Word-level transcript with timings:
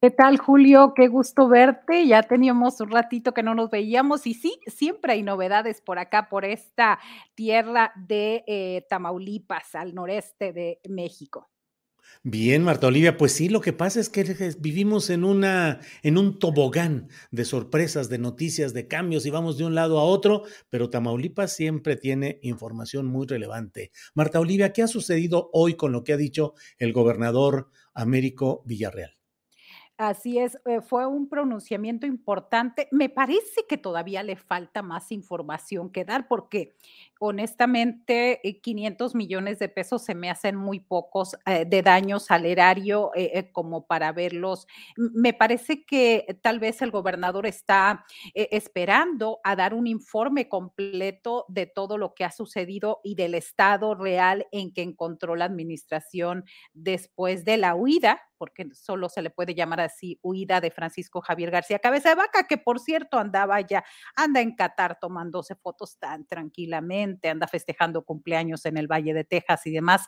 ¿Qué 0.00 0.12
tal, 0.12 0.38
Julio? 0.38 0.92
Qué 0.94 1.08
gusto 1.08 1.48
verte. 1.48 2.06
Ya 2.06 2.22
teníamos 2.22 2.80
un 2.80 2.90
ratito 2.90 3.34
que 3.34 3.42
no 3.42 3.56
nos 3.56 3.68
veíamos 3.68 4.28
y 4.28 4.34
sí, 4.34 4.60
siempre 4.68 5.14
hay 5.14 5.24
novedades 5.24 5.80
por 5.80 5.98
acá, 5.98 6.28
por 6.28 6.44
esta 6.44 7.00
tierra 7.34 7.92
de 7.96 8.44
eh, 8.46 8.86
Tamaulipas, 8.88 9.74
al 9.74 9.96
noreste 9.96 10.52
de 10.52 10.80
México. 10.88 11.50
Bien, 12.22 12.62
Marta 12.62 12.86
Olivia, 12.86 13.16
pues 13.16 13.32
sí, 13.32 13.48
lo 13.48 13.60
que 13.60 13.72
pasa 13.72 13.98
es 13.98 14.08
que 14.08 14.22
vivimos 14.60 15.10
en 15.10 15.24
una 15.24 15.80
en 16.04 16.16
un 16.16 16.38
tobogán 16.38 17.08
de 17.32 17.44
sorpresas, 17.44 18.08
de 18.08 18.18
noticias, 18.18 18.72
de 18.72 18.86
cambios 18.86 19.26
y 19.26 19.30
vamos 19.30 19.58
de 19.58 19.64
un 19.64 19.74
lado 19.74 19.98
a 19.98 20.04
otro, 20.04 20.44
pero 20.70 20.90
Tamaulipas 20.90 21.52
siempre 21.56 21.96
tiene 21.96 22.38
información 22.42 23.06
muy 23.06 23.26
relevante. 23.26 23.90
Marta 24.14 24.38
Olivia, 24.38 24.72
¿qué 24.72 24.82
ha 24.82 24.88
sucedido 24.88 25.50
hoy 25.52 25.74
con 25.74 25.90
lo 25.90 26.04
que 26.04 26.12
ha 26.12 26.16
dicho 26.16 26.54
el 26.78 26.92
gobernador 26.92 27.68
Américo 27.94 28.62
Villarreal? 28.64 29.17
Así 29.98 30.38
es, 30.38 30.56
eh, 30.64 30.80
fue 30.80 31.06
un 31.06 31.28
pronunciamiento 31.28 32.06
importante. 32.06 32.86
Me 32.92 33.08
parece 33.08 33.66
que 33.68 33.76
todavía 33.76 34.22
le 34.22 34.36
falta 34.36 34.80
más 34.80 35.10
información 35.10 35.90
que 35.90 36.04
dar 36.04 36.28
porque 36.28 36.76
honestamente 37.18 38.40
500 38.62 39.14
eh, 39.14 39.16
millones 39.16 39.58
de 39.58 39.68
pesos 39.68 40.04
se 40.04 40.14
me 40.14 40.30
hacen 40.30 40.56
muy 40.56 40.80
pocos 40.80 41.36
eh, 41.46 41.64
de 41.66 41.82
daño 41.82 42.18
salerario 42.18 43.10
como 43.52 43.86
para 43.86 44.12
verlos. 44.12 44.66
Me 44.96 45.32
parece 45.32 45.84
que 45.84 46.38
tal 46.42 46.58
vez 46.60 46.82
el 46.82 46.90
gobernador 46.90 47.46
está 47.46 48.04
esperando 48.34 49.40
a 49.44 49.56
dar 49.56 49.74
un 49.74 49.86
informe 49.86 50.48
completo 50.48 51.44
de 51.48 51.66
todo 51.66 51.98
lo 51.98 52.14
que 52.14 52.24
ha 52.24 52.30
sucedido 52.30 53.00
y 53.02 53.14
del 53.14 53.34
estado 53.34 53.94
real 53.94 54.46
en 54.52 54.72
que 54.72 54.82
encontró 54.82 55.36
la 55.36 55.44
administración 55.44 56.44
después 56.72 57.44
de 57.44 57.56
la 57.56 57.74
huida 57.74 58.22
porque 58.38 58.68
solo 58.72 59.08
se 59.08 59.20
le 59.20 59.30
puede 59.30 59.54
llamar 59.54 59.80
así, 59.80 60.18
huida 60.22 60.60
de 60.60 60.70
Francisco 60.70 61.20
Javier 61.20 61.50
García 61.50 61.80
Cabeza 61.80 62.10
de 62.10 62.14
Vaca, 62.14 62.46
que 62.46 62.56
por 62.56 62.78
cierto 62.78 63.18
andaba 63.18 63.60
ya, 63.60 63.84
anda 64.14 64.40
en 64.40 64.54
Qatar 64.54 64.98
tomándose 64.98 65.56
fotos 65.56 65.98
tan 65.98 66.24
tranquilamente, 66.24 67.07
anda 67.24 67.46
festejando 67.46 68.02
cumpleaños 68.02 68.64
en 68.66 68.76
el 68.76 68.86
Valle 68.86 69.14
de 69.14 69.24
Texas 69.24 69.66
y 69.66 69.70
demás. 69.70 70.06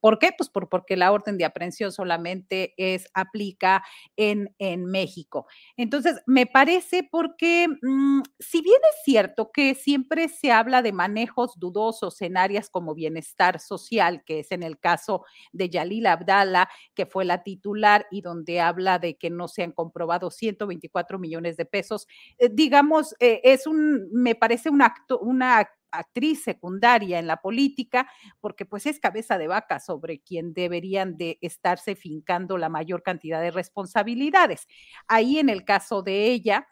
¿Por 0.00 0.18
qué? 0.18 0.30
Pues 0.36 0.50
por, 0.50 0.68
porque 0.68 0.96
la 0.96 1.12
orden 1.12 1.38
de 1.38 1.44
aprehensión 1.44 1.92
solamente 1.92 2.74
es, 2.76 3.08
aplica 3.14 3.84
en, 4.16 4.54
en 4.58 4.84
México. 4.86 5.46
Entonces, 5.76 6.20
me 6.26 6.46
parece 6.46 7.08
porque, 7.10 7.68
mm, 7.68 8.22
si 8.38 8.60
bien 8.62 8.78
es 8.92 9.04
cierto 9.04 9.50
que 9.52 9.74
siempre 9.74 10.28
se 10.28 10.52
habla 10.52 10.82
de 10.82 10.92
manejos 10.92 11.58
dudosos 11.58 12.20
en 12.22 12.36
áreas 12.36 12.70
como 12.70 12.94
bienestar 12.94 13.60
social, 13.60 14.22
que 14.24 14.40
es 14.40 14.52
en 14.52 14.62
el 14.62 14.78
caso 14.78 15.24
de 15.52 15.70
Yalil 15.70 16.06
Abdala, 16.06 16.68
que 16.94 17.06
fue 17.06 17.24
la 17.24 17.42
titular 17.42 18.06
y 18.10 18.20
donde 18.20 18.60
habla 18.60 18.98
de 18.98 19.16
que 19.16 19.30
no 19.30 19.48
se 19.48 19.62
han 19.62 19.72
comprobado 19.72 20.30
124 20.30 21.18
millones 21.18 21.56
de 21.56 21.64
pesos. 21.64 22.06
Eh, 22.38 22.48
digamos, 22.52 23.14
eh, 23.20 23.40
es 23.44 23.66
un, 23.66 24.08
me 24.12 24.34
parece 24.34 24.70
un 24.70 24.82
acto, 24.82 25.18
una 25.18 25.68
actriz 25.92 26.42
secundaria 26.42 27.18
en 27.18 27.26
la 27.26 27.38
política, 27.38 28.10
porque 28.40 28.66
pues 28.66 28.86
es 28.86 28.98
cabeza 28.98 29.38
de 29.38 29.46
vaca 29.46 29.80
sobre 29.80 30.20
quien 30.20 30.54
deberían 30.54 31.16
de 31.16 31.38
estarse 31.40 31.94
fincando 31.94 32.58
la 32.58 32.68
mayor 32.68 33.02
cantidad 33.02 33.40
de 33.40 33.50
responsabilidades. 33.50 34.66
Ahí 35.06 35.38
en 35.38 35.48
el 35.48 35.64
caso 35.64 36.02
de 36.02 36.26
ella, 36.26 36.68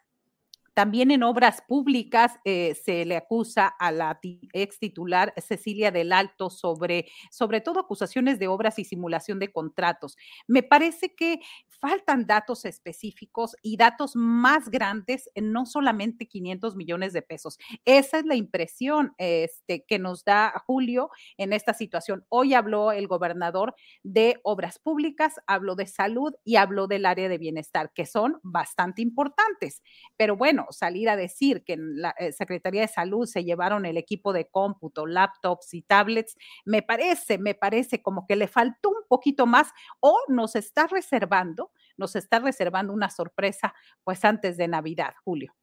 también 0.73 1.11
en 1.11 1.23
obras 1.23 1.61
públicas 1.67 2.39
eh, 2.45 2.75
se 2.75 3.03
le 3.05 3.17
acusa 3.17 3.67
a 3.67 3.91
la 3.91 4.19
ex 4.53 4.79
titular 4.79 5.33
Cecilia 5.37 5.91
del 5.91 6.13
Alto 6.13 6.49
sobre, 6.49 7.07
sobre 7.29 7.59
todo 7.59 7.81
acusaciones 7.81 8.39
de 8.39 8.47
obras 8.47 8.79
y 8.79 8.85
simulación 8.85 9.37
de 9.39 9.51
contratos. 9.51 10.15
Me 10.47 10.63
parece 10.63 11.13
que 11.13 11.41
faltan 11.81 12.27
datos 12.27 12.63
específicos 12.65 13.55
y 13.63 13.75
datos 13.75 14.15
más 14.15 14.69
grandes, 14.69 15.29
no 15.35 15.65
solamente 15.65 16.27
500 16.27 16.75
millones 16.75 17.11
de 17.11 17.23
pesos. 17.23 17.57
Esa 17.85 18.19
es 18.19 18.25
la 18.25 18.35
impresión 18.35 19.13
este, 19.17 19.83
que 19.85 19.97
nos 19.97 20.23
da 20.23 20.53
Julio 20.65 21.09
en 21.37 21.53
esta 21.53 21.73
situación. 21.73 22.23
Hoy 22.29 22.53
habló 22.53 22.91
el 22.91 23.07
gobernador 23.07 23.73
de 24.03 24.39
obras 24.43 24.77
públicas, 24.77 25.35
habló 25.47 25.75
de 25.75 25.87
salud 25.87 26.33
y 26.43 26.57
habló 26.57 26.87
del 26.87 27.05
área 27.05 27.27
de 27.27 27.39
bienestar, 27.39 27.91
que 27.93 28.05
son 28.05 28.39
bastante 28.43 29.01
importantes. 29.01 29.81
Pero 30.17 30.37
bueno, 30.37 30.67
salir 30.69 31.09
a 31.09 31.15
decir 31.15 31.63
que 31.63 31.73
en 31.73 31.99
la 32.01 32.11
eh, 32.19 32.31
Secretaría 32.31 32.81
de 32.81 32.87
Salud 32.87 33.25
se 33.25 33.43
llevaron 33.43 33.85
el 33.85 33.97
equipo 33.97 34.33
de 34.33 34.47
cómputo, 34.47 35.07
laptops 35.07 35.73
y 35.73 35.81
tablets, 35.81 36.35
me 36.63 36.83
parece, 36.83 37.39
me 37.39 37.55
parece 37.55 38.03
como 38.03 38.27
que 38.27 38.35
le 38.35 38.47
faltó 38.47 38.89
un 38.89 39.07
poquito 39.07 39.47
más 39.47 39.71
o 39.99 40.15
nos 40.27 40.55
está 40.55 40.87
reservando, 40.87 41.70
nos 41.97 42.15
está 42.15 42.39
reservando 42.39 42.93
una 42.93 43.09
sorpresa 43.09 43.73
pues 44.03 44.23
antes 44.25 44.57
de 44.57 44.67
Navidad, 44.67 45.13
Julio. 45.23 45.53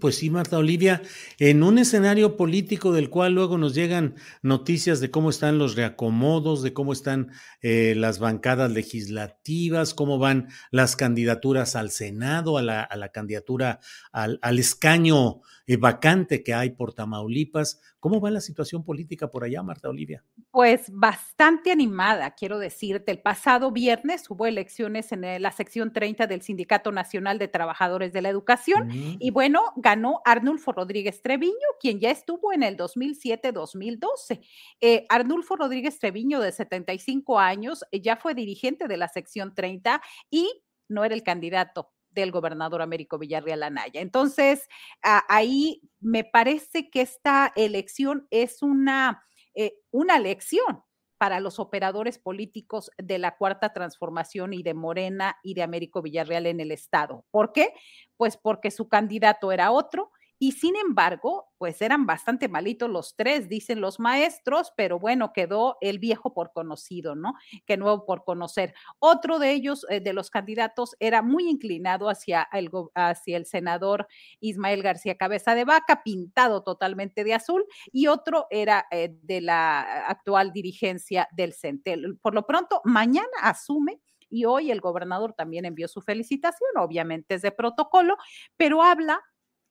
Pues 0.00 0.18
sí, 0.18 0.30
Marta 0.30 0.56
Olivia, 0.56 1.02
en 1.40 1.64
un 1.64 1.76
escenario 1.78 2.36
político 2.36 2.92
del 2.92 3.10
cual 3.10 3.34
luego 3.34 3.58
nos 3.58 3.74
llegan 3.74 4.14
noticias 4.40 5.00
de 5.00 5.10
cómo 5.10 5.30
están 5.30 5.58
los 5.58 5.74
reacomodos, 5.74 6.62
de 6.62 6.72
cómo 6.72 6.92
están 6.92 7.32
eh, 7.60 7.94
las 7.96 8.20
bancadas 8.20 8.70
legislativas, 8.70 9.94
cómo 9.94 10.18
van 10.20 10.46
las 10.70 10.94
candidaturas 10.94 11.74
al 11.74 11.90
Senado, 11.90 12.56
a 12.56 12.62
la, 12.62 13.08
candidatura 13.12 13.80
al, 14.12 14.38
escaño 14.60 15.40
eh, 15.66 15.76
vacante 15.76 16.44
que 16.44 16.54
hay 16.54 16.70
por 16.70 16.94
Tamaulipas. 16.94 17.80
¿Cómo 18.02 18.20
va 18.20 18.32
la 18.32 18.40
situación 18.40 18.82
política 18.82 19.30
por 19.30 19.44
allá, 19.44 19.62
Marta 19.62 19.88
Olivia? 19.88 20.24
Pues 20.50 20.90
bastante 20.92 21.70
animada, 21.70 22.32
quiero 22.32 22.58
decirte. 22.58 23.12
El 23.12 23.22
pasado 23.22 23.70
viernes 23.70 24.28
hubo 24.28 24.44
elecciones 24.44 25.12
en 25.12 25.40
la 25.40 25.52
sección 25.52 25.92
30 25.92 26.26
del 26.26 26.42
Sindicato 26.42 26.90
Nacional 26.90 27.38
de 27.38 27.46
Trabajadores 27.46 28.12
de 28.12 28.20
la 28.20 28.28
Educación 28.28 28.88
mm. 28.88 29.18
y 29.20 29.30
bueno, 29.30 29.62
ganó 29.76 30.20
Arnulfo 30.24 30.72
Rodríguez 30.72 31.22
Treviño, 31.22 31.54
quien 31.78 32.00
ya 32.00 32.10
estuvo 32.10 32.52
en 32.52 32.64
el 32.64 32.76
2007-2012. 32.76 34.40
Eh, 34.80 35.06
Arnulfo 35.08 35.54
Rodríguez 35.54 36.00
Treviño, 36.00 36.40
de 36.40 36.50
75 36.50 37.38
años, 37.38 37.84
ya 37.92 38.16
fue 38.16 38.34
dirigente 38.34 38.88
de 38.88 38.96
la 38.96 39.06
sección 39.06 39.54
30 39.54 40.02
y 40.28 40.50
no 40.88 41.04
era 41.04 41.14
el 41.14 41.22
candidato 41.22 41.92
del 42.12 42.30
gobernador 42.30 42.82
Américo 42.82 43.18
Villarreal 43.18 43.62
Anaya. 43.62 44.00
Entonces, 44.00 44.68
ahí 45.02 45.82
me 46.00 46.24
parece 46.24 46.90
que 46.90 47.00
esta 47.00 47.52
elección 47.56 48.26
es 48.30 48.62
una, 48.62 49.24
eh, 49.54 49.74
una 49.90 50.18
lección 50.18 50.82
para 51.18 51.38
los 51.38 51.60
operadores 51.60 52.18
políticos 52.18 52.90
de 52.98 53.18
la 53.18 53.36
Cuarta 53.36 53.72
Transformación 53.72 54.52
y 54.54 54.64
de 54.64 54.74
Morena 54.74 55.36
y 55.44 55.54
de 55.54 55.62
Américo 55.62 56.02
Villarreal 56.02 56.46
en 56.46 56.58
el 56.58 56.72
Estado. 56.72 57.24
¿Por 57.30 57.52
qué? 57.52 57.72
Pues 58.16 58.36
porque 58.36 58.72
su 58.72 58.88
candidato 58.88 59.52
era 59.52 59.70
otro 59.70 60.10
Y 60.42 60.50
sin 60.50 60.74
embargo, 60.74 61.52
pues 61.56 61.80
eran 61.82 62.04
bastante 62.04 62.48
malitos 62.48 62.90
los 62.90 63.14
tres, 63.14 63.48
dicen 63.48 63.80
los 63.80 64.00
maestros, 64.00 64.72
pero 64.76 64.98
bueno, 64.98 65.32
quedó 65.32 65.76
el 65.80 66.00
viejo 66.00 66.34
por 66.34 66.52
conocido, 66.52 67.14
¿no? 67.14 67.34
Que 67.64 67.76
nuevo 67.76 68.04
por 68.04 68.24
conocer. 68.24 68.74
Otro 68.98 69.38
de 69.38 69.52
ellos, 69.52 69.86
eh, 69.88 70.00
de 70.00 70.12
los 70.12 70.30
candidatos, 70.30 70.96
era 70.98 71.22
muy 71.22 71.48
inclinado 71.48 72.08
hacia 72.10 72.48
el, 72.52 72.70
hacia 72.96 73.36
el 73.36 73.46
senador 73.46 74.08
Ismael 74.40 74.82
García 74.82 75.16
Cabeza 75.16 75.54
de 75.54 75.64
Vaca, 75.64 76.02
pintado 76.02 76.64
totalmente 76.64 77.22
de 77.22 77.34
azul, 77.34 77.64
y 77.92 78.08
otro 78.08 78.48
era 78.50 78.86
eh, 78.90 79.14
de 79.22 79.42
la 79.42 80.08
actual 80.08 80.52
dirigencia 80.52 81.28
del 81.30 81.54
CENTEL. 81.54 82.18
Por 82.20 82.34
lo 82.34 82.46
pronto, 82.48 82.80
mañana 82.82 83.28
asume 83.42 84.00
y 84.28 84.46
hoy 84.46 84.72
el 84.72 84.80
gobernador 84.80 85.34
también 85.34 85.66
envió 85.66 85.86
su 85.86 86.00
felicitación, 86.00 86.70
obviamente 86.78 87.34
es 87.34 87.42
de 87.42 87.52
protocolo, 87.52 88.16
pero 88.56 88.82
habla 88.82 89.20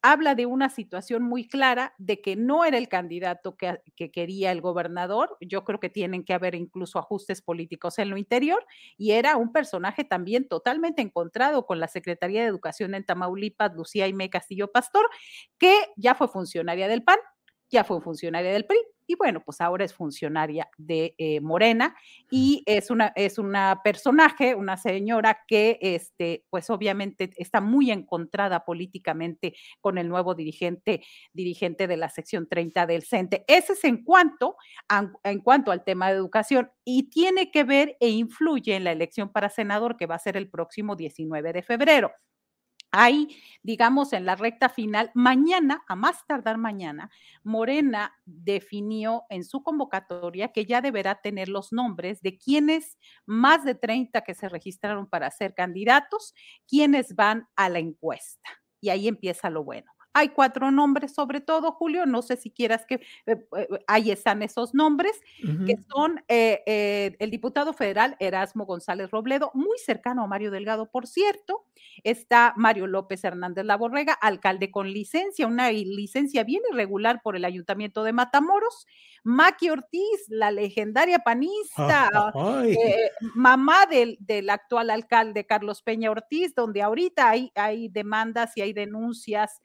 habla 0.02 0.36
de 0.36 0.46
una 0.46 0.70
situación 0.70 1.24
muy 1.24 1.48
clara 1.48 1.94
de 1.98 2.22
que 2.22 2.36
no 2.36 2.66
era 2.66 2.78
el 2.78 2.90
candidato 2.90 3.56
que, 3.56 3.82
que, 3.96 4.12
quería 4.12 4.52
el 4.52 4.62
gobernador. 4.62 5.38
Yo 5.42 5.64
creo 5.64 5.80
que 5.80 5.90
tienen 5.90 6.24
que 6.24 6.34
haber 6.34 6.56
incluso 6.56 7.00
ajustes 7.00 7.42
políticos 7.42 8.00
en 8.00 8.10
lo 8.10 8.18
interior 8.18 8.66
y 8.98 9.12
era 9.12 9.38
un 9.38 9.52
personaje 9.52 10.04
también 10.04 10.48
totalmente 10.48 11.02
encontrado 11.02 11.66
con 11.66 11.80
la 11.80 11.88
Secretaría 11.88 12.42
de 12.42 12.48
Educación 12.48 12.96
en 12.96 13.06
Tamaulipas, 13.06 13.74
Lucía 13.76 14.06
Aime 14.06 14.30
Castillo 14.30 14.72
Pastor, 14.72 15.10
que 15.58 15.76
ya 15.98 16.16
fue 16.16 16.28
funcionaria 16.28 16.88
del 16.88 17.04
PAN, 17.04 17.20
ya 17.72 17.84
fue 17.84 18.02
funcionaria 18.02 18.52
del 18.52 18.66
PRI 18.66 18.78
y 19.12 19.16
bueno, 19.16 19.42
pues 19.44 19.60
ahora 19.60 19.84
es 19.84 19.94
funcionaria 19.94 20.70
de 20.78 21.16
eh, 21.18 21.42
Morena 21.42 21.96
y 22.30 22.64
es 22.66 22.90
una, 22.90 23.12
es 23.18 23.38
una 23.38 23.82
personaje, 23.84 24.56
una 24.56 24.78
señora 24.78 25.40
que, 25.48 25.78
este, 25.82 26.46
pues 26.50 26.70
obviamente 26.70 27.32
está 27.36 27.60
muy 27.60 27.92
encontrada 27.92 28.64
políticamente 28.64 29.54
con 29.82 29.98
el 29.98 30.08
nuevo 30.08 30.34
dirigente, 30.34 31.04
dirigente 31.34 31.88
de 31.88 31.98
la 31.98 32.08
sección 32.08 32.48
30 32.48 32.86
del 32.86 33.04
CENTE. 33.04 33.44
Ese 33.48 33.74
es 33.74 33.84
en 33.84 34.02
cuanto, 34.04 34.56
en 35.24 35.40
cuanto 35.42 35.72
al 35.72 35.84
tema 35.84 36.10
de 36.10 36.16
educación 36.16 36.72
y 36.86 37.10
tiene 37.10 37.52
que 37.52 37.66
ver 37.66 37.98
e 38.00 38.08
influye 38.08 38.76
en 38.76 38.86
la 38.86 38.94
elección 38.94 39.30
para 39.30 39.50
senador 39.50 39.98
que 39.98 40.06
va 40.06 40.16
a 40.16 40.20
ser 40.20 40.38
el 40.38 40.50
próximo 40.50 40.96
19 40.96 41.52
de 41.52 41.64
febrero. 41.64 42.12
Ahí, 42.94 43.30
digamos, 43.64 44.12
en 44.14 44.26
la 44.26 44.36
recta 44.36 44.68
final, 44.70 45.12
mañana, 45.14 45.84
a 45.88 45.96
más 45.96 46.26
tardar 46.28 46.58
mañana, 46.58 47.10
Morena 47.44 48.14
definió 48.26 49.24
en 49.30 49.46
su 49.46 49.64
convocatoria 49.64 50.52
que 50.52 50.66
ya 50.66 50.82
deberá 50.82 51.22
tener 51.22 51.48
los 51.48 51.72
nombres 51.72 52.22
de 52.22 52.38
quienes, 52.38 52.98
más 53.26 53.64
de 53.64 53.76
30 53.76 54.22
que 54.22 54.34
se 54.36 54.50
registraron 54.50 55.08
para 55.08 55.32
ser 55.32 55.54
candidatos, 55.54 56.34
quienes 56.68 57.16
van 57.16 57.48
a 57.56 57.70
la 57.70 57.80
encuesta. 57.80 58.50
Y 58.82 58.90
ahí 58.90 59.08
empieza 59.08 59.50
lo 59.50 59.64
bueno. 59.64 59.92
Hay 60.14 60.30
cuatro 60.30 60.72
nombres, 60.72 61.14
sobre 61.14 61.40
todo, 61.40 61.72
Julio, 61.72 62.06
no 62.06 62.22
sé 62.22 62.36
si 62.36 62.52
quieras 62.52 62.86
que, 62.86 62.96
eh, 63.26 63.48
eh, 63.58 63.68
ahí 63.88 64.12
están 64.12 64.42
esos 64.42 64.74
nombres, 64.74 65.20
que 65.66 65.78
son 65.90 66.24
eh, 66.28 67.16
el 67.20 67.32
diputado 67.32 67.74
federal 67.74 68.18
Erasmo 68.20 68.66
González 68.66 69.10
Robledo, 69.10 69.52
muy 69.54 69.78
cercano 69.78 70.24
a 70.24 70.28
Mario 70.28 70.52
Delgado, 70.52 70.90
por 70.90 71.08
cierto, 71.08 71.66
está 72.04 72.54
Mario 72.58 72.88
López 72.88 73.24
Hernández 73.24 73.66
Laborrega, 73.66 74.14
alcalde 74.14 74.70
con 74.70 74.92
licencia, 74.92 75.48
una 75.48 75.72
licencia 75.72 76.44
bien 76.44 76.62
irregular 76.72 77.22
por 77.24 77.36
el 77.36 77.46
Ayuntamiento 77.46 78.04
de 78.04 78.14
Matamoros, 78.14 78.88
Maki 79.24 79.70
Ortiz, 79.70 80.26
la 80.28 80.52
legendaria 80.52 81.20
panista, 81.20 82.10
mamá 83.36 83.86
del, 83.86 84.18
del, 84.20 84.50
actual 84.50 84.90
alcalde 84.90 85.46
Carlos 85.46 85.84
Peña 85.84 86.10
Ortiz, 86.10 86.56
donde 86.56 86.82
ahorita 86.82 87.30
hay, 87.30 87.52
hay 87.56 87.88
demandas 87.88 88.58
y 88.58 88.62
hay 88.62 88.74
denuncias 88.74 89.62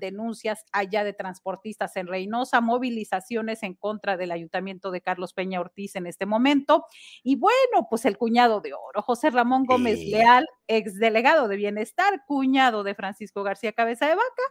denuncias 0.00 0.64
allá 0.72 1.04
de 1.04 1.12
transportistas 1.12 1.96
en 1.96 2.08
Reynosa, 2.08 2.60
movilizaciones 2.60 3.62
en 3.62 3.74
contra 3.74 4.16
del 4.16 4.32
ayuntamiento 4.32 4.90
de 4.90 5.00
Carlos 5.00 5.32
Peña 5.32 5.60
Ortiz 5.60 5.94
en 5.96 6.06
este 6.06 6.26
momento. 6.26 6.86
Y 7.22 7.36
bueno, 7.36 7.86
pues 7.88 8.04
el 8.04 8.16
cuñado 8.16 8.60
de 8.60 8.72
oro, 8.72 9.02
José 9.02 9.30
Ramón 9.30 9.64
Gómez 9.64 10.00
Leal, 10.00 10.48
exdelegado 10.66 11.46
de 11.46 11.56
Bienestar, 11.56 12.22
cuñado 12.26 12.82
de 12.82 12.94
Francisco 12.94 13.42
García 13.42 13.72
Cabeza 13.72 14.08
de 14.08 14.14
Vaca. 14.14 14.42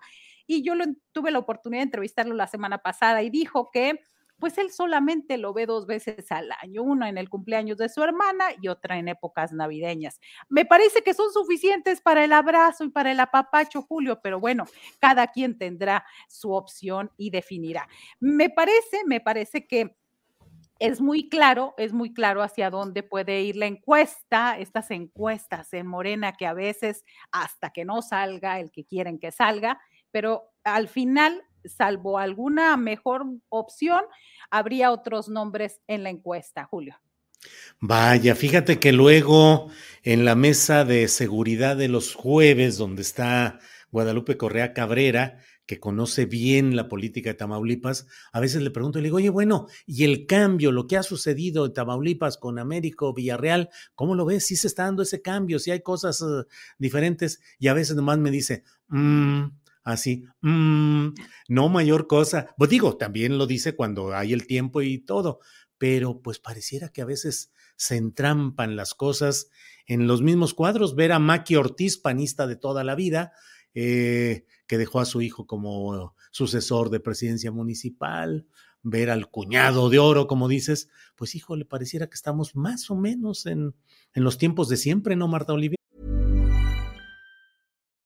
Y 0.48 0.64
yo 0.64 0.76
lo, 0.76 0.86
tuve 1.12 1.32
la 1.32 1.40
oportunidad 1.40 1.82
de 1.82 1.86
entrevistarlo 1.86 2.34
la 2.34 2.48
semana 2.48 2.80
pasada 2.80 3.22
y 3.22 3.30
dijo 3.30 3.70
que 3.72 4.00
pues 4.40 4.58
él 4.58 4.72
solamente 4.72 5.38
lo 5.38 5.54
ve 5.54 5.66
dos 5.66 5.86
veces 5.86 6.32
al 6.32 6.52
año, 6.62 6.84
una 6.84 7.10
en 7.10 7.18
el 7.18 7.30
cumpleaños 7.30 7.78
de 7.78 7.90
su 7.90 8.02
hermana 8.04 8.46
y 8.62 8.68
otra 8.68 8.98
en 8.98 9.08
épocas 9.08 9.52
navideñas. 9.52 10.20
Me 10.48 10.66
parece 10.66 11.04
que 11.04 11.14
son 11.14 11.32
suficientes 11.32 12.02
para 12.02 12.24
el 12.24 12.34
abrazo 12.34 12.84
y 12.84 12.90
para 12.90 13.12
el 13.12 13.20
apapacho, 13.20 13.82
Julio, 13.82 14.20
pero 14.22 14.40
bueno, 14.40 14.66
cada 15.00 15.28
quien 15.28 15.58
tendrá 15.58 16.06
su 16.28 16.54
opción 16.54 17.12
y 17.18 17.30
definirá. 17.30 17.88
Me 18.20 18.50
parece, 18.50 19.04
me 19.06 19.22
parece 19.22 19.68
que 19.68 19.96
es 20.80 21.02
muy 21.02 21.28
claro, 21.28 21.74
es 21.78 21.92
muy 21.92 22.14
claro 22.14 22.42
hacia 22.42 22.70
dónde 22.70 23.04
puede 23.04 23.42
ir 23.42 23.58
la 23.58 23.66
encuesta, 23.66 24.58
estas 24.58 24.92
encuestas 24.92 25.74
en 25.74 25.86
Morena 25.86 26.34
que 26.34 26.48
a 26.48 26.54
veces 26.54 27.04
hasta 27.32 27.72
que 27.72 27.84
no 27.84 28.02
salga 28.02 28.60
el 28.60 28.72
que 28.72 28.86
quieren 28.86 29.20
que 29.20 29.32
salga, 29.32 29.80
pero 30.12 30.54
al 30.64 30.88
final 30.88 31.44
salvo 31.66 32.18
alguna 32.18 32.78
mejor 32.78 33.26
opción, 33.50 34.02
habría 34.50 34.92
otros 34.92 35.30
nombres 35.30 35.82
en 35.88 36.04
la 36.04 36.10
encuesta, 36.10 36.66
Julio. 36.66 36.96
Vaya, 37.80 38.36
fíjate 38.36 38.80
que 38.80 38.92
luego 38.92 39.70
en 40.04 40.26
la 40.26 40.36
mesa 40.36 40.84
de 40.84 41.08
seguridad 41.08 41.78
de 41.78 41.88
los 41.88 42.14
jueves, 42.14 42.78
donde 42.78 43.02
está 43.02 43.60
Guadalupe 43.92 44.38
Correa 44.38 44.74
Cabrera, 44.74 45.40
que 45.66 45.80
conoce 45.80 46.26
bien 46.26 46.76
la 46.76 46.90
política 46.90 47.30
de 47.30 47.36
Tamaulipas, 47.36 48.08
a 48.34 48.40
veces 48.40 48.64
le 48.64 48.72
pregunto 48.72 48.98
y 48.98 49.04
le 49.04 49.06
digo, 49.06 49.18
oye, 49.18 49.30
bueno, 49.30 49.68
y 49.86 50.04
el 50.04 50.26
cambio, 50.26 50.72
lo 50.72 50.88
que 50.88 50.98
ha 50.98 51.04
sucedido 51.04 51.64
en 51.68 51.74
Tamaulipas 51.74 52.38
con 52.38 52.58
Américo 52.58 53.14
Villarreal, 53.14 53.70
¿cómo 53.94 54.16
lo 54.16 54.26
ves? 54.26 54.48
Si 54.48 54.56
se 54.56 54.66
está 54.66 54.86
dando 54.86 55.04
ese 55.04 55.22
cambio, 55.22 55.60
si 55.60 55.70
hay 55.70 55.82
cosas 55.82 56.22
uh, 56.22 56.46
diferentes, 56.80 57.40
y 57.60 57.68
a 57.68 57.76
veces 57.76 57.96
nomás 57.96 58.18
me 58.18 58.32
dice, 58.32 58.64
mmm, 58.88 59.44
así, 59.92 60.24
mm, 60.42 61.08
no 61.50 61.70
mayor 61.70 62.08
cosa. 62.08 62.54
Pues 62.58 62.70
digo, 62.70 62.98
también 62.98 63.38
lo 63.38 63.48
dice 63.48 63.76
cuando 63.76 64.14
hay 64.14 64.34
el 64.34 64.48
tiempo 64.48 64.82
y 64.82 65.00
todo, 65.00 65.40
pero 65.78 66.22
pues 66.22 66.40
pareciera 66.40 66.90
que 66.90 67.02
a 67.02 67.06
veces 67.06 67.52
se 67.76 67.96
entrampan 67.96 68.76
las 68.76 68.94
cosas 68.94 69.50
en 69.88 70.08
los 70.08 70.22
mismos 70.22 70.54
cuadros. 70.54 70.96
Ver 70.96 71.12
a 71.12 71.20
Maki 71.20 71.56
Ortiz, 71.56 71.98
panista 71.98 72.46
de 72.48 72.56
toda 72.56 72.84
la 72.84 72.96
vida, 72.96 73.34
eh, 73.74 74.46
que 74.68 74.78
dejó 74.78 75.00
a 75.00 75.06
su 75.06 75.22
hijo 75.22 75.48
como 75.48 76.16
sucesor 76.32 76.90
de 76.90 77.00
presidencia 77.00 77.52
municipal, 77.52 78.48
ver 78.84 79.10
al 79.10 79.30
cuñado 79.30 79.90
de 79.90 80.00
oro, 80.00 80.28
como 80.28 80.48
dices, 80.48 80.90
pues 81.16 81.36
hijo, 81.36 81.56
le 81.56 81.66
pareciera 81.66 82.08
que 82.08 82.16
estamos 82.16 82.56
más 82.56 82.90
o 82.92 82.96
menos 82.96 83.46
en, 83.46 83.76
en 84.14 84.24
los 84.24 84.38
tiempos 84.38 84.70
de 84.70 84.78
siempre, 84.78 85.16
¿no, 85.16 85.28
Marta 85.28 85.54
Olivia? 85.54 85.79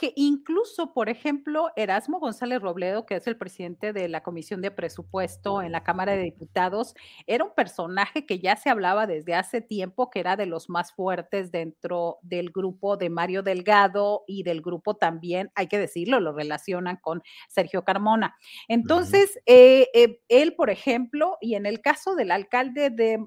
que 0.00 0.14
incluso, 0.16 0.94
por 0.94 1.10
ejemplo, 1.10 1.72
Erasmo 1.76 2.20
González 2.20 2.62
Robledo, 2.62 3.04
que 3.04 3.16
es 3.16 3.26
el 3.26 3.36
presidente 3.36 3.92
de 3.92 4.08
la 4.08 4.22
Comisión 4.22 4.62
de 4.62 4.70
Presupuesto 4.70 5.60
en 5.60 5.72
la 5.72 5.84
Cámara 5.84 6.12
de 6.12 6.22
Diputados, 6.22 6.94
era 7.26 7.44
un 7.44 7.54
personaje 7.54 8.24
que 8.24 8.38
ya 8.38 8.56
se 8.56 8.70
hablaba 8.70 9.06
desde 9.06 9.34
hace 9.34 9.60
tiempo 9.60 10.08
que 10.08 10.20
era 10.20 10.36
de 10.36 10.46
los 10.46 10.70
más 10.70 10.94
fuertes 10.94 11.52
dentro 11.52 12.16
del 12.22 12.50
grupo 12.50 12.96
de 12.96 13.10
Mario 13.10 13.42
Delgado 13.42 14.24
y 14.26 14.42
del 14.42 14.62
grupo 14.62 14.96
también, 14.96 15.52
hay 15.54 15.66
que 15.66 15.78
decirlo, 15.78 16.18
lo 16.18 16.32
relacionan 16.32 16.96
con 16.96 17.22
Sergio 17.50 17.84
Carmona. 17.84 18.38
Entonces, 18.68 19.38
eh, 19.44 19.88
eh, 19.92 20.22
él, 20.28 20.54
por 20.54 20.70
ejemplo, 20.70 21.36
y 21.42 21.56
en 21.56 21.66
el 21.66 21.82
caso 21.82 22.14
del 22.14 22.30
alcalde 22.30 22.88
de 22.88 23.22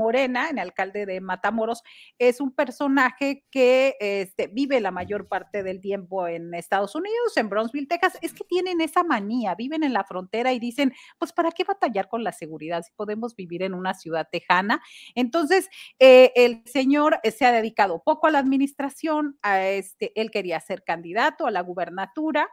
Morena, 0.00 0.48
en 0.48 0.56
el 0.58 0.70
alcalde 0.70 1.04
de 1.04 1.20
Matamoros, 1.20 1.82
es 2.18 2.40
un 2.40 2.54
personaje 2.54 3.44
que 3.50 3.96
este, 4.00 4.46
vive 4.46 4.80
la 4.80 4.90
mayor 4.90 5.28
parte 5.28 5.62
del 5.62 5.80
tiempo 5.80 6.26
en 6.26 6.54
Estados 6.54 6.94
Unidos, 6.94 7.36
en 7.36 7.50
Brownsville, 7.50 7.86
Texas, 7.86 8.18
es 8.22 8.32
que 8.32 8.44
tienen 8.44 8.80
esa 8.80 9.04
manía, 9.04 9.54
viven 9.54 9.82
en 9.82 9.92
la 9.92 10.04
frontera 10.04 10.54
y 10.54 10.58
dicen, 10.58 10.94
pues, 11.18 11.32
¿para 11.32 11.50
qué 11.50 11.64
batallar 11.64 12.08
con 12.08 12.24
la 12.24 12.32
seguridad 12.32 12.82
si 12.82 12.92
podemos 12.96 13.36
vivir 13.36 13.62
en 13.62 13.74
una 13.74 13.92
ciudad 13.92 14.26
tejana? 14.32 14.80
Entonces, 15.14 15.68
eh, 15.98 16.32
el 16.34 16.62
señor 16.64 17.20
eh, 17.22 17.30
se 17.30 17.44
ha 17.44 17.52
dedicado 17.52 18.02
poco 18.02 18.26
a 18.26 18.30
la 18.30 18.38
administración, 18.38 19.38
a 19.42 19.66
este, 19.66 20.18
él 20.18 20.30
quería 20.30 20.60
ser 20.60 20.82
candidato 20.82 21.46
a 21.46 21.50
la 21.50 21.60
gubernatura, 21.60 22.48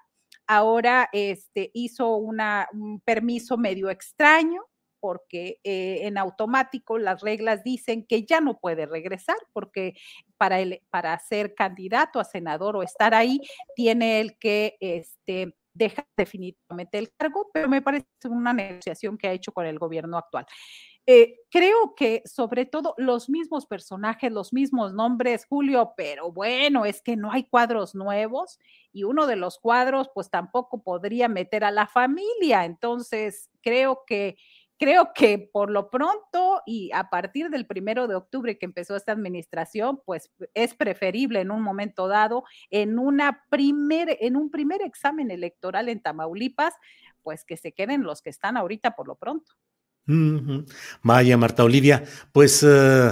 ahora 0.48 1.10
este, 1.14 1.72
hizo 1.74 2.16
un 2.16 3.02
permiso 3.06 3.58
medio 3.58 3.90
extraño, 3.90 4.64
porque 5.00 5.60
eh, 5.64 6.00
en 6.04 6.18
automático 6.18 6.98
las 6.98 7.22
reglas 7.22 7.64
dicen 7.64 8.06
que 8.06 8.26
ya 8.26 8.42
no 8.42 8.60
puede 8.60 8.86
regresar, 8.86 9.38
porque 9.54 9.94
para, 10.38 10.58
para 10.90 11.18
ser 11.20 11.56
candidato 11.56 12.20
a 12.20 12.24
senador 12.24 12.76
o 12.76 12.84
estar 12.84 13.14
ahí, 13.14 13.42
tiene 13.76 14.22
el 14.22 14.38
que 14.38 14.78
este, 14.80 15.56
dejar 15.74 16.08
definitivamente 16.18 16.98
el 16.98 17.12
cargo, 17.16 17.50
pero 17.54 17.70
me 17.70 17.82
parece 17.82 18.08
una 18.26 18.54
negociación 18.54 19.18
que 19.18 19.28
ha 19.28 19.34
hecho 19.34 19.52
con 19.52 19.66
el 19.66 19.80
gobierno 19.80 20.18
actual. 20.18 20.46
Eh, 21.10 21.40
creo 21.50 21.96
que 21.96 22.22
sobre 22.26 22.66
todo 22.66 22.94
los 22.98 23.30
mismos 23.30 23.66
personajes, 23.66 24.30
los 24.30 24.52
mismos 24.52 24.94
nombres, 24.94 25.46
Julio, 25.48 25.94
pero 25.96 26.34
bueno, 26.34 26.84
es 26.84 27.02
que 27.02 27.16
no 27.16 27.32
hay 27.32 27.46
cuadros 27.46 27.96
nuevos 27.96 28.60
y 28.92 29.06
uno 29.06 29.26
de 29.26 29.38
los 29.38 29.58
cuadros 29.58 30.10
pues 30.14 30.30
tampoco 30.30 30.84
podría 30.84 31.30
meter 31.30 31.64
a 31.64 31.72
la 31.72 31.88
familia. 31.88 32.66
Entonces, 32.66 33.50
creo 33.62 34.04
que 34.06 34.36
creo 34.78 35.12
que 35.14 35.50
por 35.52 35.70
lo 35.70 35.90
pronto 35.90 36.62
y 36.66 36.92
a 36.94 37.10
partir 37.10 37.50
del 37.50 37.66
primero 37.66 38.08
de 38.08 38.16
octubre 38.16 38.58
que 38.58 38.66
empezó 38.66 38.96
esta 38.96 39.12
administración, 39.12 40.02
pues 40.06 40.32
es 40.54 40.74
preferible 40.76 41.42
en 41.42 41.52
un 41.52 41.62
momento 41.62 42.08
dado, 42.08 42.44
en, 42.70 43.00
una 43.00 43.44
primer, 43.50 44.18
en 44.22 44.36
un 44.36 44.52
primer 44.52 44.82
examen 44.82 45.32
electoral 45.32 45.90
en 45.90 46.02
Tamaulipas, 46.02 46.74
pues 47.24 47.44
que 47.44 47.58
se 47.58 47.74
queden 47.74 48.04
los 48.04 48.22
que 48.22 48.30
están 48.30 48.58
ahorita 48.58 48.92
por 48.96 49.08
lo 49.08 49.16
pronto. 49.16 49.54
Vaya, 51.04 51.38
Marta 51.38 51.66
Olivia, 51.66 52.04
pues 52.32 52.64
eh, 52.64 53.12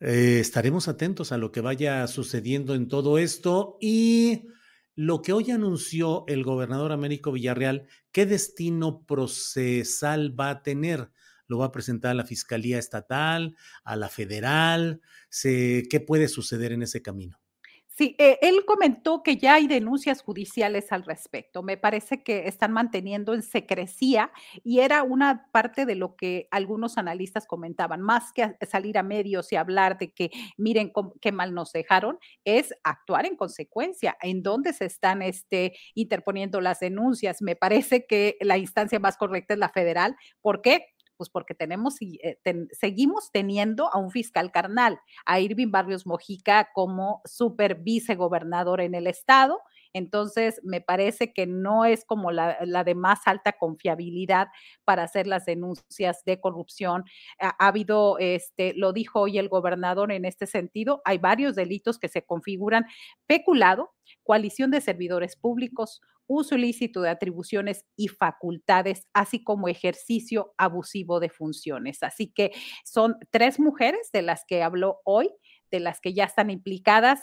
estaremos 0.00 0.88
atentos 0.88 1.30
a 1.30 1.38
lo 1.38 1.52
que 1.52 1.60
vaya 1.60 2.06
sucediendo 2.08 2.74
en 2.74 2.88
todo 2.88 3.18
esto 3.18 3.78
y 3.80 4.48
lo 4.96 5.22
que 5.22 5.32
hoy 5.32 5.50
anunció 5.50 6.24
el 6.28 6.44
gobernador 6.44 6.92
Américo 6.92 7.32
Villarreal, 7.32 7.88
¿qué 8.12 8.26
destino 8.26 9.04
procesal 9.06 10.38
va 10.38 10.50
a 10.50 10.62
tener? 10.62 11.10
¿Lo 11.46 11.58
va 11.58 11.66
a 11.66 11.72
presentar 11.72 12.12
a 12.12 12.14
la 12.14 12.24
Fiscalía 12.24 12.78
Estatal, 12.78 13.56
a 13.84 13.96
la 13.96 14.08
Federal? 14.08 15.00
¿Qué 15.42 16.04
puede 16.06 16.28
suceder 16.28 16.72
en 16.72 16.82
ese 16.82 17.02
camino? 17.02 17.43
Sí, 17.96 18.16
eh, 18.18 18.38
él 18.42 18.64
comentó 18.66 19.22
que 19.22 19.36
ya 19.36 19.54
hay 19.54 19.68
denuncias 19.68 20.20
judiciales 20.20 20.90
al 20.90 21.04
respecto. 21.04 21.62
Me 21.62 21.76
parece 21.76 22.24
que 22.24 22.48
están 22.48 22.72
manteniendo 22.72 23.34
en 23.34 23.42
secrecía 23.42 24.32
y 24.64 24.80
era 24.80 25.04
una 25.04 25.46
parte 25.52 25.86
de 25.86 25.94
lo 25.94 26.16
que 26.16 26.48
algunos 26.50 26.98
analistas 26.98 27.46
comentaban, 27.46 28.00
más 28.00 28.32
que 28.32 28.56
salir 28.68 28.98
a 28.98 29.04
medios 29.04 29.52
y 29.52 29.56
hablar 29.56 29.96
de 29.96 30.12
que 30.12 30.30
miren 30.56 30.92
qué 31.20 31.30
mal 31.30 31.54
nos 31.54 31.70
dejaron, 31.72 32.18
es 32.44 32.74
actuar 32.82 33.26
en 33.26 33.36
consecuencia, 33.36 34.16
en 34.22 34.42
dónde 34.42 34.72
se 34.72 34.86
están 34.86 35.22
este, 35.22 35.76
interponiendo 35.94 36.60
las 36.60 36.80
denuncias. 36.80 37.42
Me 37.42 37.54
parece 37.54 38.06
que 38.06 38.36
la 38.40 38.58
instancia 38.58 38.98
más 38.98 39.16
correcta 39.16 39.54
es 39.54 39.60
la 39.60 39.68
federal. 39.68 40.16
¿Por 40.42 40.62
qué? 40.62 40.93
Pues 41.16 41.30
porque 41.30 41.54
tenemos 41.54 42.00
y 42.02 42.18
eh, 42.22 42.38
seguimos 42.72 43.30
teniendo 43.32 43.92
a 43.92 43.98
un 43.98 44.10
fiscal 44.10 44.50
carnal, 44.50 44.98
a 45.24 45.40
Irving 45.40 45.70
Barrios 45.70 46.06
Mojica 46.06 46.70
como 46.74 47.20
super 47.24 47.76
vicegobernador 47.76 48.80
en 48.80 48.94
el 48.94 49.06
estado. 49.06 49.60
Entonces, 49.92 50.60
me 50.64 50.80
parece 50.80 51.32
que 51.32 51.46
no 51.46 51.84
es 51.84 52.04
como 52.04 52.32
la, 52.32 52.58
de 52.84 52.94
más 52.96 53.20
alta 53.26 53.52
confiabilidad 53.52 54.48
para 54.84 55.04
hacer 55.04 55.28
las 55.28 55.44
denuncias 55.44 56.24
de 56.24 56.40
corrupción. 56.40 57.04
Ha, 57.38 57.54
ha, 57.58 57.68
habido, 57.68 58.18
este, 58.18 58.74
lo 58.74 58.92
dijo 58.92 59.20
hoy 59.20 59.38
el 59.38 59.48
gobernador 59.48 60.10
en 60.10 60.24
este 60.24 60.46
sentido, 60.46 61.00
hay 61.04 61.18
varios 61.18 61.54
delitos 61.54 62.00
que 62.00 62.08
se 62.08 62.22
configuran 62.22 62.86
peculado, 63.28 63.92
coalición 64.24 64.72
de 64.72 64.80
servidores 64.80 65.36
públicos, 65.36 66.00
uso 66.26 66.54
ilícito 66.56 67.00
de 67.00 67.10
atribuciones 67.10 67.84
y 67.96 68.08
facultades, 68.08 69.06
así 69.12 69.42
como 69.42 69.68
ejercicio 69.68 70.54
abusivo 70.58 71.20
de 71.20 71.30
funciones. 71.30 72.02
Así 72.02 72.32
que 72.32 72.52
son 72.84 73.16
tres 73.30 73.58
mujeres 73.60 74.10
de 74.12 74.22
las 74.22 74.44
que 74.46 74.62
habló 74.62 75.00
hoy, 75.04 75.30
de 75.70 75.80
las 75.80 76.00
que 76.00 76.14
ya 76.14 76.24
están 76.24 76.50
implicadas, 76.50 77.22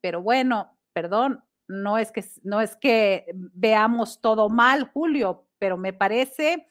pero 0.00 0.22
bueno, 0.22 0.78
perdón, 0.92 1.44
no 1.68 1.98
es 1.98 2.10
que, 2.12 2.24
no 2.42 2.60
es 2.60 2.76
que 2.76 3.26
veamos 3.34 4.20
todo 4.20 4.48
mal, 4.48 4.90
Julio, 4.92 5.46
pero 5.58 5.76
me 5.76 5.92
parece 5.92 6.66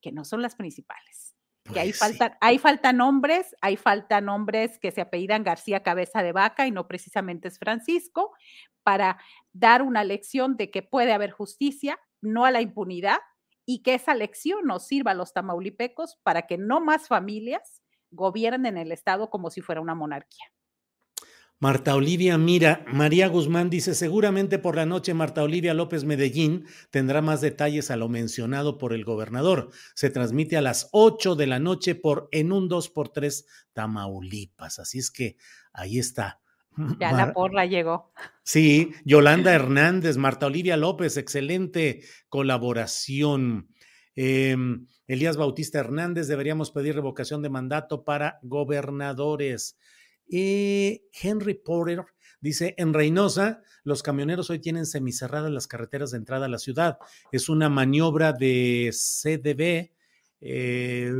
que 0.00 0.12
no 0.12 0.24
son 0.24 0.42
las 0.42 0.54
principales. 0.54 1.35
Que 1.72 1.80
ahí, 1.80 1.92
pues 1.92 2.18
ahí 2.40 2.58
faltan 2.58 2.98
nombres, 2.98 3.54
hay 3.60 3.76
falta 3.76 4.20
nombres 4.20 4.78
que 4.78 4.90
se 4.90 5.00
apellidan 5.00 5.44
García 5.44 5.82
Cabeza 5.82 6.22
de 6.22 6.32
Vaca 6.32 6.66
y 6.66 6.70
no 6.70 6.86
precisamente 6.86 7.48
es 7.48 7.58
Francisco, 7.58 8.32
para 8.82 9.18
dar 9.52 9.82
una 9.82 10.04
lección 10.04 10.56
de 10.56 10.70
que 10.70 10.82
puede 10.82 11.12
haber 11.12 11.30
justicia, 11.30 11.98
no 12.20 12.44
a 12.44 12.50
la 12.50 12.60
impunidad, 12.60 13.18
y 13.64 13.82
que 13.82 13.94
esa 13.94 14.14
lección 14.14 14.64
nos 14.64 14.86
sirva 14.86 15.10
a 15.10 15.14
los 15.14 15.32
tamaulipecos 15.32 16.18
para 16.22 16.42
que 16.42 16.56
no 16.56 16.80
más 16.80 17.08
familias 17.08 17.82
gobiernen 18.10 18.76
el 18.76 18.92
Estado 18.92 19.28
como 19.28 19.50
si 19.50 19.60
fuera 19.60 19.80
una 19.80 19.94
monarquía. 19.94 20.46
Marta 21.58 21.94
Olivia 21.94 22.36
Mira, 22.36 22.84
María 22.92 23.28
Guzmán 23.28 23.70
dice, 23.70 23.94
seguramente 23.94 24.58
por 24.58 24.76
la 24.76 24.84
noche 24.84 25.14
Marta 25.14 25.42
Olivia 25.42 25.72
López 25.72 26.04
Medellín 26.04 26.66
tendrá 26.90 27.22
más 27.22 27.40
detalles 27.40 27.90
a 27.90 27.96
lo 27.96 28.10
mencionado 28.10 28.76
por 28.76 28.92
el 28.92 29.04
gobernador. 29.04 29.70
Se 29.94 30.10
transmite 30.10 30.58
a 30.58 30.62
las 30.62 30.90
8 30.92 31.34
de 31.34 31.46
la 31.46 31.58
noche 31.58 31.94
por 31.94 32.28
en 32.30 32.52
un 32.52 32.68
2x3 32.68 33.46
Tamaulipas. 33.72 34.78
Así 34.78 34.98
es 34.98 35.10
que 35.10 35.36
ahí 35.72 35.98
está. 35.98 36.40
Ya 37.00 37.12
la 37.12 37.32
porra 37.32 37.64
llegó. 37.64 38.12
Sí, 38.42 38.92
Yolanda 39.06 39.54
Hernández, 39.54 40.18
Marta 40.18 40.46
Olivia 40.46 40.76
López, 40.76 41.16
excelente 41.16 42.02
colaboración. 42.28 43.68
Em, 44.14 44.86
Elías 45.06 45.38
Bautista 45.38 45.78
Hernández, 45.78 46.28
deberíamos 46.28 46.70
pedir 46.70 46.94
revocación 46.94 47.40
de 47.40 47.48
mandato 47.48 48.04
para 48.04 48.38
gobernadores. 48.42 49.78
Y 50.28 51.02
Henry 51.12 51.54
Porter 51.54 52.04
dice, 52.40 52.74
en 52.78 52.92
Reynosa, 52.94 53.62
los 53.84 54.02
camioneros 54.02 54.50
hoy 54.50 54.58
tienen 54.58 54.86
semicerradas 54.86 55.50
las 55.50 55.66
carreteras 55.66 56.10
de 56.10 56.18
entrada 56.18 56.46
a 56.46 56.48
la 56.50 56.58
ciudad. 56.58 56.98
Es 57.32 57.48
una 57.48 57.68
maniobra 57.68 58.32
de 58.32 58.90
CDB, 58.92 59.92
eh, 60.40 61.12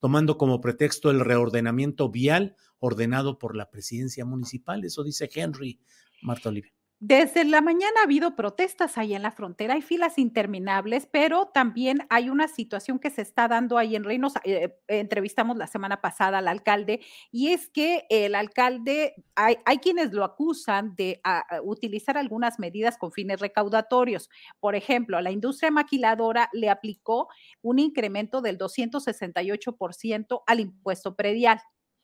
tomando 0.00 0.36
como 0.38 0.60
pretexto 0.60 1.10
el 1.10 1.20
reordenamiento 1.20 2.08
vial 2.08 2.56
ordenado 2.78 3.38
por 3.38 3.56
la 3.56 3.70
presidencia 3.70 4.24
municipal. 4.24 4.84
Eso 4.84 5.02
dice 5.02 5.28
Henry 5.34 5.80
Marta 6.22 6.48
Olivia. 6.48 6.72
Desde 7.06 7.44
la 7.44 7.60
mañana 7.60 8.00
ha 8.00 8.04
habido 8.04 8.34
protestas 8.34 8.96
ahí 8.96 9.14
en 9.14 9.20
la 9.20 9.30
frontera, 9.30 9.74
hay 9.74 9.82
filas 9.82 10.16
interminables, 10.16 11.06
pero 11.12 11.48
también 11.48 12.06
hay 12.08 12.30
una 12.30 12.48
situación 12.48 12.98
que 12.98 13.10
se 13.10 13.20
está 13.20 13.46
dando 13.46 13.76
ahí 13.76 13.94
en 13.94 14.04
Reynosa. 14.04 14.40
Eh, 14.42 14.74
entrevistamos 14.88 15.58
la 15.58 15.66
semana 15.66 16.00
pasada 16.00 16.38
al 16.38 16.48
alcalde 16.48 17.02
y 17.30 17.48
es 17.48 17.68
que 17.68 18.06
el 18.08 18.34
alcalde, 18.34 19.16
hay, 19.34 19.58
quienes 19.82 20.14
lo 20.14 20.24
acusan 20.24 20.96
de 20.96 21.20
utilizar 21.62 22.16
algunas 22.16 22.58
medidas 22.58 22.96
con 22.96 23.12
fines 23.12 23.38
recaudatorios. 23.38 24.30
Por 24.58 24.74
ejemplo, 24.74 25.18
a 25.18 25.22
la 25.22 25.30
industria 25.30 25.70
maquiladora 25.70 26.48
le 26.54 26.70
aplicó 26.70 27.28
un 27.60 27.80
incremento 27.80 28.40
del 28.40 28.56
268% 28.56 30.42
al 30.46 30.60
impuesto 30.60 31.14
predial. 31.14 31.60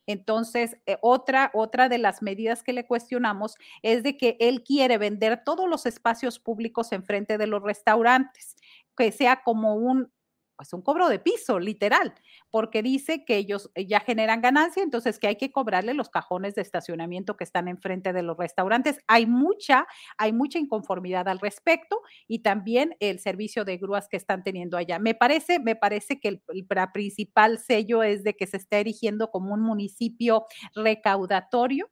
Entonces, 0.07 0.77
eh, 0.85 0.97
otra, 1.01 1.51
otra 1.53 1.89
de 1.89 1.97
las 1.97 2.21
medidas 2.21 2.63
que 2.63 2.73
le 2.73 2.85
cuestionamos 2.85 3.55
es 3.83 4.03
de 4.03 4.17
que 4.17 4.37
él 4.39 4.63
quiere 4.63 4.97
vender 4.97 5.43
todos 5.45 5.69
los 5.69 5.85
espacios 5.85 6.39
públicos 6.39 6.91
enfrente 6.91 7.37
de 7.37 7.47
los 7.47 7.61
restaurantes, 7.63 8.55
que 8.97 9.11
sea 9.11 9.41
como 9.43 9.75
un 9.75 10.11
pues 10.61 10.73
un 10.73 10.83
cobro 10.83 11.09
de 11.09 11.17
piso, 11.17 11.57
literal, 11.57 12.13
porque 12.51 12.83
dice 12.83 13.25
que 13.25 13.37
ellos 13.37 13.71
ya 13.75 13.99
generan 13.99 14.41
ganancia, 14.41 14.83
entonces 14.83 15.17
que 15.17 15.25
hay 15.25 15.35
que 15.35 15.51
cobrarle 15.51 15.95
los 15.95 16.09
cajones 16.09 16.53
de 16.53 16.61
estacionamiento 16.61 17.35
que 17.35 17.43
están 17.43 17.67
enfrente 17.67 18.13
de 18.13 18.21
los 18.21 18.37
restaurantes. 18.37 18.99
Hay 19.07 19.25
mucha, 19.25 19.87
hay 20.19 20.33
mucha 20.33 20.59
inconformidad 20.59 21.27
al 21.29 21.39
respecto 21.39 22.01
y 22.27 22.43
también 22.43 22.95
el 22.99 23.17
servicio 23.17 23.65
de 23.65 23.77
grúas 23.77 24.07
que 24.07 24.17
están 24.17 24.43
teniendo 24.43 24.77
allá. 24.77 24.99
Me 24.99 25.15
parece, 25.15 25.57
me 25.57 25.75
parece 25.75 26.19
que 26.19 26.27
el, 26.27 26.43
el 26.49 26.67
principal 26.93 27.57
sello 27.57 28.03
es 28.03 28.23
de 28.23 28.35
que 28.35 28.45
se 28.45 28.57
está 28.57 28.77
erigiendo 28.77 29.31
como 29.31 29.55
un 29.55 29.63
municipio 29.63 30.45
recaudatorio 30.75 31.89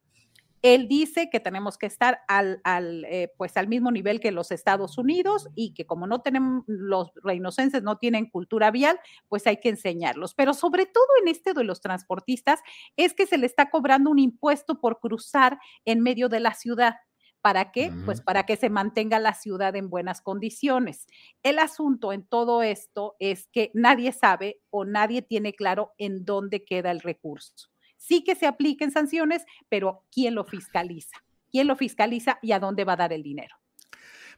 él 0.62 0.88
dice 0.88 1.30
que 1.30 1.40
tenemos 1.40 1.78
que 1.78 1.86
estar 1.86 2.20
al, 2.28 2.60
al, 2.64 3.04
eh, 3.06 3.32
pues 3.36 3.56
al 3.56 3.68
mismo 3.68 3.90
nivel 3.90 4.20
que 4.20 4.30
los 4.30 4.50
Estados 4.50 4.98
Unidos 4.98 5.48
y 5.54 5.72
que 5.74 5.86
como 5.86 6.06
no 6.06 6.20
tenemos, 6.20 6.64
los 6.66 7.12
reinocenses 7.22 7.82
no 7.82 7.96
tienen 7.96 8.28
cultura 8.28 8.70
vial, 8.70 8.98
pues 9.28 9.46
hay 9.46 9.58
que 9.58 9.70
enseñarlos. 9.70 10.34
Pero 10.34 10.52
sobre 10.54 10.86
todo 10.86 11.06
en 11.22 11.28
este 11.28 11.54
de 11.54 11.64
los 11.64 11.80
transportistas 11.80 12.60
es 12.96 13.14
que 13.14 13.26
se 13.26 13.38
le 13.38 13.46
está 13.46 13.70
cobrando 13.70 14.10
un 14.10 14.18
impuesto 14.18 14.80
por 14.80 15.00
cruzar 15.00 15.58
en 15.84 16.00
medio 16.00 16.28
de 16.28 16.40
la 16.40 16.54
ciudad. 16.54 16.96
¿Para 17.40 17.72
qué? 17.72 17.90
Pues 18.04 18.20
para 18.20 18.44
que 18.44 18.56
se 18.56 18.68
mantenga 18.68 19.18
la 19.18 19.32
ciudad 19.32 19.74
en 19.74 19.88
buenas 19.88 20.20
condiciones. 20.20 21.06
El 21.42 21.58
asunto 21.58 22.12
en 22.12 22.26
todo 22.26 22.62
esto 22.62 23.16
es 23.18 23.48
que 23.48 23.70
nadie 23.72 24.12
sabe 24.12 24.60
o 24.68 24.84
nadie 24.84 25.22
tiene 25.22 25.54
claro 25.54 25.92
en 25.96 26.26
dónde 26.26 26.64
queda 26.64 26.90
el 26.90 27.00
recurso 27.00 27.69
sí 28.00 28.24
que 28.24 28.34
se 28.34 28.46
apliquen 28.46 28.90
sanciones, 28.90 29.44
pero 29.68 30.04
¿quién 30.10 30.34
lo 30.34 30.44
fiscaliza? 30.44 31.22
¿Quién 31.50 31.66
lo 31.66 31.76
fiscaliza 31.76 32.38
y 32.42 32.52
a 32.52 32.58
dónde 32.58 32.84
va 32.84 32.94
a 32.94 32.96
dar 32.96 33.12
el 33.12 33.22
dinero? 33.22 33.54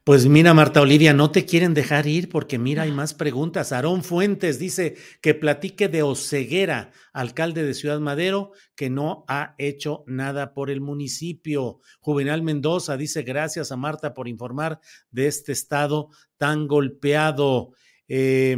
Pues 0.05 0.27
mira, 0.27 0.53
Marta 0.53 0.81
Olivia, 0.81 1.13
no 1.13 1.31
te 1.31 1.47
quieren 1.47 1.75
dejar 1.75 2.09
ir 2.09 2.29
porque 2.29 2.59
mira, 2.59 2.83
hay 2.83 2.91
más 2.91 3.15
preguntas. 3.15 3.71
Aarón 3.71 4.03
Fuentes 4.03 4.59
dice 4.59 4.97
que 5.21 5.33
platique 5.33 5.89
de 5.89 6.03
Oceguera, 6.03 6.91
alcalde 7.13 7.63
de 7.63 7.73
Ciudad 7.73 8.01
Madero, 8.01 8.51
que 8.75 8.91
no 8.91 9.25
ha 9.29 9.55
hecho 9.59 10.03
nada 10.09 10.55
por 10.55 10.71
el 10.71 10.81
municipio. 10.81 11.79
Juvenal 12.01 12.43
Mendoza 12.43 12.97
dice 12.97 13.23
gracias 13.23 13.71
a 13.71 13.77
Marta 13.77 14.13
por 14.13 14.27
informar 14.27 14.81
de 15.13 15.29
este 15.29 15.53
estado 15.53 16.09
tan 16.37 16.67
golpeado. 16.67 17.71
Eh, 18.09 18.57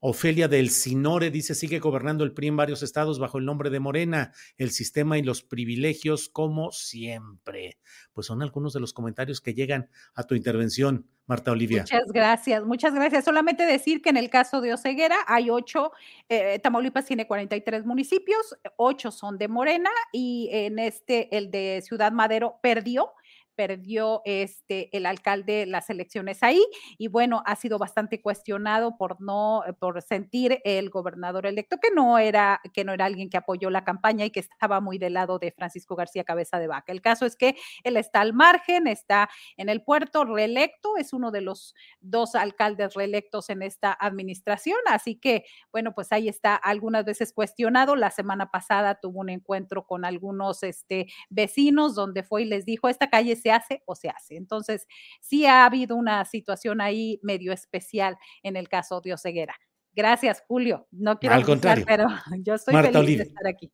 Ofelia 0.00 0.48
del 0.48 0.70
Sinore 0.70 1.30
dice, 1.30 1.54
sigue 1.54 1.78
gobernando 1.78 2.24
el 2.24 2.32
PRI 2.32 2.48
en 2.48 2.56
varios 2.56 2.82
estados 2.82 3.18
bajo 3.18 3.36
el 3.36 3.44
nombre 3.44 3.68
de 3.68 3.80
Morena, 3.80 4.32
el 4.56 4.70
sistema 4.70 5.18
y 5.18 5.22
los 5.22 5.42
privilegios 5.42 6.30
como 6.30 6.72
siempre. 6.72 7.78
Pues 8.14 8.26
son 8.26 8.42
algunos 8.42 8.72
de 8.72 8.80
los 8.80 8.94
comentarios 8.94 9.42
que 9.42 9.52
llegan 9.52 9.90
a 10.14 10.22
tu 10.22 10.34
intervención, 10.34 11.06
Marta 11.26 11.52
Olivia. 11.52 11.82
Muchas 11.82 12.12
gracias, 12.12 12.64
muchas 12.64 12.94
gracias. 12.94 13.24
Solamente 13.24 13.66
decir 13.66 14.00
que 14.00 14.08
en 14.08 14.16
el 14.16 14.30
caso 14.30 14.62
de 14.62 14.72
Oceguera 14.72 15.18
hay 15.26 15.50
ocho, 15.50 15.92
eh, 16.30 16.58
Tamaulipas 16.60 17.04
tiene 17.04 17.26
43 17.26 17.84
municipios, 17.84 18.56
ocho 18.76 19.10
son 19.10 19.36
de 19.36 19.48
Morena 19.48 19.90
y 20.12 20.48
en 20.50 20.78
este, 20.78 21.36
el 21.36 21.50
de 21.50 21.82
Ciudad 21.84 22.12
Madero 22.12 22.58
perdió 22.62 23.12
perdió 23.60 24.22
este, 24.24 24.88
el 24.96 25.04
alcalde 25.04 25.66
las 25.66 25.90
elecciones 25.90 26.42
ahí 26.42 26.64
y 26.96 27.08
bueno, 27.08 27.42
ha 27.44 27.56
sido 27.56 27.76
bastante 27.76 28.22
cuestionado 28.22 28.96
por 28.96 29.20
no, 29.20 29.62
eh, 29.66 29.74
por 29.74 30.00
sentir 30.00 30.62
el 30.64 30.88
gobernador 30.88 31.44
electo 31.44 31.76
que 31.76 31.90
no 31.94 32.16
era, 32.16 32.62
que 32.72 32.84
no 32.84 32.94
era 32.94 33.04
alguien 33.04 33.28
que 33.28 33.36
apoyó 33.36 33.68
la 33.68 33.84
campaña 33.84 34.24
y 34.24 34.30
que 34.30 34.40
estaba 34.40 34.80
muy 34.80 34.96
del 34.96 35.12
lado 35.12 35.38
de 35.38 35.52
Francisco 35.52 35.94
García 35.94 36.24
Cabeza 36.24 36.58
de 36.58 36.68
Vaca. 36.68 36.90
El 36.90 37.02
caso 37.02 37.26
es 37.26 37.36
que 37.36 37.54
él 37.84 37.98
está 37.98 38.22
al 38.22 38.32
margen, 38.32 38.86
está 38.86 39.28
en 39.58 39.68
el 39.68 39.82
puerto 39.82 40.24
reelecto, 40.24 40.96
es 40.96 41.12
uno 41.12 41.30
de 41.30 41.42
los 41.42 41.74
dos 42.00 42.36
alcaldes 42.36 42.94
reelectos 42.94 43.50
en 43.50 43.60
esta 43.60 43.94
administración, 44.00 44.78
así 44.86 45.16
que 45.16 45.44
bueno, 45.70 45.94
pues 45.94 46.12
ahí 46.12 46.30
está 46.30 46.56
algunas 46.56 47.04
veces 47.04 47.34
cuestionado. 47.34 47.94
La 47.94 48.10
semana 48.10 48.50
pasada 48.50 48.94
tuvo 48.94 49.20
un 49.20 49.28
encuentro 49.28 49.86
con 49.86 50.06
algunos 50.06 50.62
este, 50.62 51.08
vecinos 51.28 51.94
donde 51.94 52.22
fue 52.22 52.40
y 52.40 52.46
les 52.46 52.64
dijo, 52.64 52.88
esta 52.88 53.10
calle 53.10 53.36
se 53.36 53.49
hace 53.52 53.82
o 53.86 53.94
se 53.94 54.08
hace. 54.08 54.36
Entonces, 54.36 54.86
sí 55.20 55.46
ha 55.46 55.64
habido 55.64 55.96
una 55.96 56.24
situación 56.24 56.80
ahí 56.80 57.18
medio 57.22 57.52
especial 57.52 58.16
en 58.42 58.56
el 58.56 58.68
caso 58.68 59.00
de 59.00 59.14
Oseguera. 59.14 59.54
Gracias, 59.92 60.42
Julio. 60.46 60.86
No 60.92 61.18
quiero 61.18 61.34
Al 61.34 61.44
contrario. 61.44 61.84
pero 61.86 62.06
yo 62.44 62.54
estoy 62.54 62.74
Marta 62.74 62.90
feliz 62.92 63.04
Olivia. 63.04 63.24
de 63.24 63.28
estar 63.30 63.46
aquí. 63.48 63.72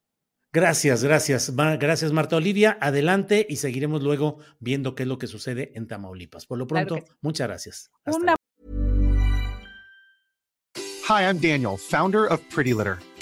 Gracias, 0.53 1.05
gracias. 1.05 1.53
Ma- 1.53 1.77
Gracias, 1.77 2.13
Marta 2.13 2.37
Olivia. 2.37 2.79
Adelante 2.81 3.47
y 3.49 3.57
seguiremos 3.57 4.03
luego 4.03 4.39
viendo 4.59 4.95
qué 4.95 5.03
es 5.03 5.09
lo 5.09 5.19
que 5.19 5.27
sucede 5.27 5.73
en 5.75 5.87
Tamaulipas. 5.87 6.47
Por 6.47 6.57
lo 6.59 6.67
pronto, 6.67 6.95
sí. 6.97 7.03
muchas 7.21 7.47
gracias. 7.49 7.91
Hasta 8.05 8.19
Una 8.21 8.35
Hi, 11.09 11.23
I'm 11.25 11.39
Daniel, 11.41 11.77
founder 11.79 12.23
of 12.33 12.41
Pretty 12.55 12.73
Litter. 12.73 12.97